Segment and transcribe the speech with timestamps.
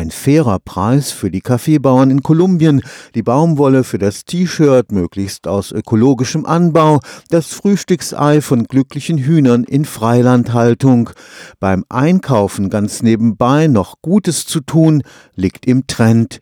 [0.00, 2.80] Ein fairer Preis für die Kaffeebauern in Kolumbien,
[3.14, 9.84] die Baumwolle für das T-Shirt möglichst aus ökologischem Anbau, das Frühstücksei von glücklichen Hühnern in
[9.84, 11.10] Freilandhaltung.
[11.58, 15.02] Beim Einkaufen ganz nebenbei noch Gutes zu tun,
[15.34, 16.40] liegt im Trend.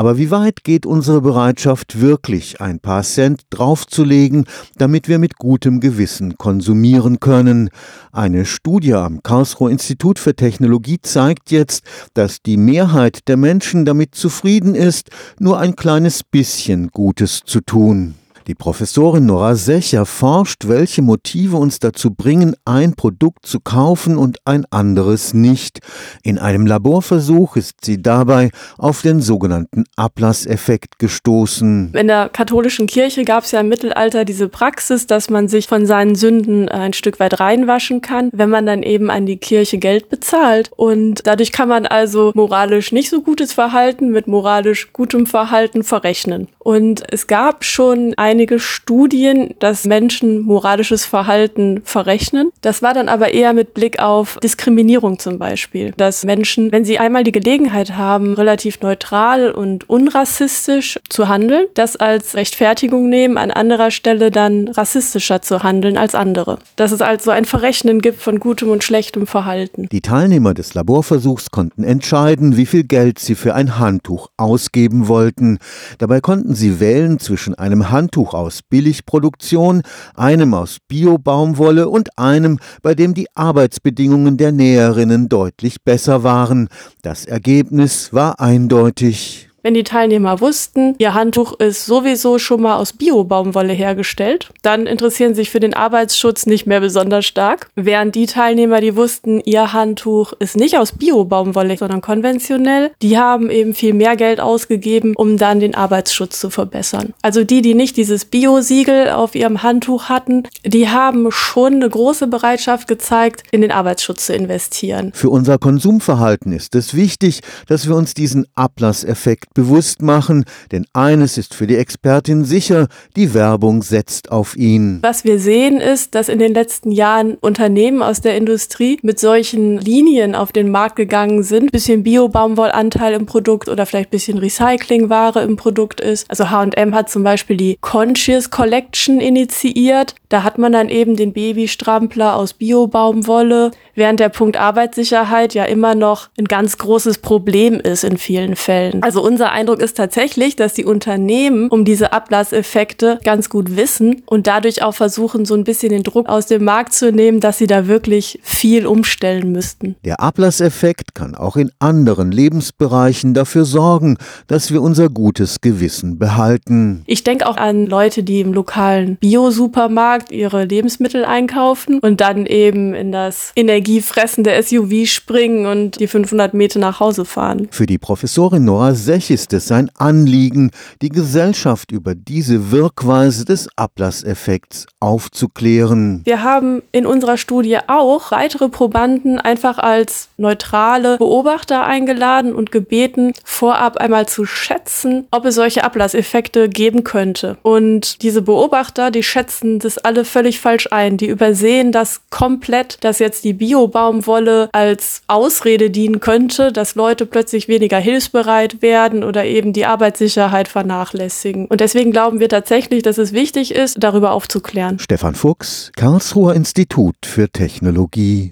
[0.00, 4.46] Aber wie weit geht unsere Bereitschaft wirklich, ein paar Cent draufzulegen,
[4.78, 7.68] damit wir mit gutem Gewissen konsumieren können?
[8.10, 14.14] Eine Studie am Karlsruher Institut für Technologie zeigt jetzt, dass die Mehrheit der Menschen damit
[14.14, 18.14] zufrieden ist, nur ein kleines bisschen Gutes zu tun.
[18.50, 24.38] Die Professorin Nora Secher forscht, welche Motive uns dazu bringen, ein Produkt zu kaufen und
[24.44, 25.78] ein anderes nicht.
[26.24, 31.94] In einem Laborversuch ist sie dabei auf den sogenannten Ablasseffekt gestoßen.
[31.94, 35.86] In der katholischen Kirche gab es ja im Mittelalter diese Praxis, dass man sich von
[35.86, 40.08] seinen Sünden ein Stück weit reinwaschen kann, wenn man dann eben an die Kirche Geld
[40.08, 40.72] bezahlt.
[40.74, 46.48] Und dadurch kann man also moralisch nicht so gutes Verhalten mit moralisch gutem Verhalten verrechnen.
[46.58, 52.50] Und es gab schon einige Studien, dass Menschen moralisches Verhalten verrechnen.
[52.60, 55.92] Das war dann aber eher mit Blick auf Diskriminierung zum Beispiel.
[55.96, 61.96] Dass Menschen, wenn sie einmal die Gelegenheit haben, relativ neutral und unrassistisch zu handeln, das
[61.96, 66.58] als Rechtfertigung nehmen, an anderer Stelle dann rassistischer zu handeln als andere.
[66.76, 69.88] Dass es also ein Verrechnen gibt von gutem und schlechtem Verhalten.
[69.90, 75.58] Die Teilnehmer des Laborversuchs konnten entscheiden, wie viel Geld sie für ein Handtuch ausgeben wollten.
[75.98, 79.82] Dabei konnten sie wählen zwischen einem Handtuch aus Billigproduktion,
[80.14, 86.68] einem aus Bio-Baumwolle und einem, bei dem die Arbeitsbedingungen der Näherinnen deutlich besser waren.
[87.02, 89.49] Das Ergebnis war eindeutig.
[89.62, 95.34] Wenn die Teilnehmer wussten, ihr Handtuch ist sowieso schon mal aus Bio-Baumwolle hergestellt, dann interessieren
[95.34, 97.68] sich für den Arbeitsschutz nicht mehr besonders stark.
[97.76, 103.50] Während die Teilnehmer, die wussten, ihr Handtuch ist nicht aus Bio-Baumwolle, sondern konventionell, die haben
[103.50, 107.12] eben viel mehr Geld ausgegeben, um dann den Arbeitsschutz zu verbessern.
[107.20, 112.28] Also die, die nicht dieses Bio-Siegel auf ihrem Handtuch hatten, die haben schon eine große
[112.28, 115.12] Bereitschaft gezeigt, in den Arbeitsschutz zu investieren.
[115.14, 121.38] Für unser Konsumverhalten ist es wichtig, dass wir uns diesen Ablasseffekt bewusst machen, denn eines
[121.38, 124.98] ist für die Expertin sicher, die Werbung setzt auf ihn.
[125.02, 129.78] Was wir sehen ist, dass in den letzten Jahren Unternehmen aus der Industrie mit solchen
[129.78, 135.56] Linien auf den Markt gegangen sind, bisschen Bio-Baumwollanteil im Produkt oder vielleicht bisschen Recyclingware im
[135.56, 136.30] Produkt ist.
[136.30, 140.14] Also H&M hat zum Beispiel die Conscious Collection initiiert.
[140.28, 145.94] Da hat man dann eben den Babystrampler aus Bio-Baumwolle, während der Punkt Arbeitssicherheit ja immer
[145.94, 149.02] noch ein ganz großes Problem ist in vielen Fällen.
[149.02, 154.46] Also unser Eindruck ist tatsächlich, dass die Unternehmen um diese Ablasseffekte ganz gut wissen und
[154.46, 157.66] dadurch auch versuchen, so ein bisschen den Druck aus dem Markt zu nehmen, dass sie
[157.66, 159.96] da wirklich viel umstellen müssten.
[160.06, 167.02] Der Ablasseffekt kann auch in anderen Lebensbereichen dafür sorgen, dass wir unser gutes Gewissen behalten.
[167.04, 172.94] Ich denke auch an Leute, die im lokalen Bio-Supermarkt ihre Lebensmittel einkaufen und dann eben
[172.94, 173.52] in das
[173.90, 177.68] energiefressende SUV springen und die 500 Meter nach Hause fahren.
[177.70, 180.70] Für die Professorin Nora Sech ist es sein Anliegen,
[181.02, 186.22] die Gesellschaft über diese Wirkweise des Ablasseffekts aufzuklären.
[186.24, 193.32] Wir haben in unserer Studie auch weitere Probanden einfach als neutrale Beobachter eingeladen und gebeten,
[193.44, 197.56] vorab einmal zu schätzen, ob es solche Ablasseffekte geben könnte.
[197.62, 201.16] Und diese Beobachter, die schätzen das alle völlig falsch ein.
[201.16, 207.68] Die übersehen das komplett, dass jetzt die Bio-Baumwolle als Ausrede dienen könnte, dass Leute plötzlich
[207.68, 211.66] weniger hilfsbereit werden oder eben die Arbeitssicherheit vernachlässigen.
[211.66, 214.98] Und deswegen glauben wir tatsächlich, dass es wichtig ist, darüber aufzuklären.
[214.98, 218.48] Stefan Fuchs, Karlsruher Institut für Technologie.